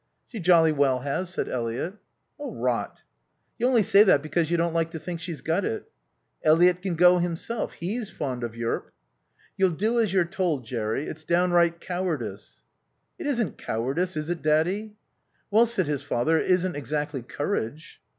[0.29, 1.93] "She jolly well has," said Eliot.
[2.39, 3.03] "Rot."
[3.59, 5.91] "You only say that because you don't like to think she's got it."
[6.43, 7.73] "Eliot can go himself.
[7.73, 8.91] He's fond of Yearp."
[9.57, 11.03] "You'll do as you're told, Jerry.
[11.05, 12.63] It's downright cowardice."
[13.19, 14.95] "It isn't cowardice, is it, Daddy?"
[15.51, 18.01] "Well," said his father, "it isn't exactly courage."